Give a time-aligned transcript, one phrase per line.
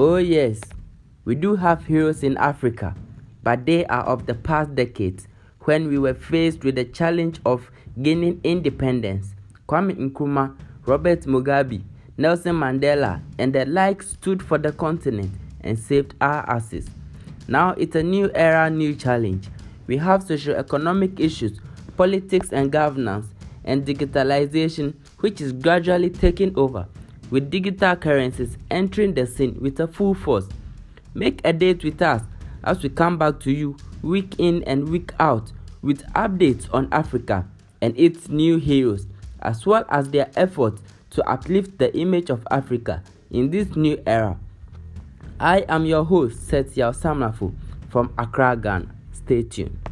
[0.00, 0.60] Oh, yes,
[1.24, 2.94] we do have heroes in Africa,
[3.42, 5.26] but they are of the past decades
[5.64, 7.68] when we were faced with the challenge of
[8.00, 9.34] gaining independence.
[9.68, 10.56] Kwame Nkrumah,
[10.86, 11.82] Robert Mugabe,
[12.16, 15.32] Nelson Mandela, and the like stood for the continent
[15.62, 16.86] and saved our asses.
[17.48, 19.48] Now it's a new era, new challenge.
[19.88, 21.58] We have socio-economic issues,
[21.96, 23.26] politics and governance,
[23.64, 26.86] and digitalization, which is gradually taking over,
[27.30, 30.48] with digital currencies entering the scene with a full force.
[31.14, 32.22] Make a date with us
[32.64, 37.46] as we come back to you week in and week out with updates on Africa
[37.80, 39.06] and its new heroes,
[39.40, 44.38] as well as their efforts to uplift the image of Africa in this new era.
[45.40, 47.54] I am your host, Seth Yao Samrafo
[47.90, 48.94] from Accra, Ghana.
[49.12, 49.87] Stay tuned.